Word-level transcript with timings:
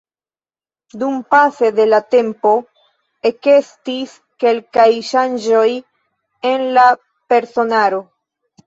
Dumpase 1.01 1.67
de 1.79 1.85
la 1.89 1.99
tempo 2.15 2.55
ekestis 3.33 4.17
kelkaj 4.45 4.89
ŝanĝoj 5.13 5.69
en 6.55 6.69
la 6.81 6.91
personaro. 7.35 8.07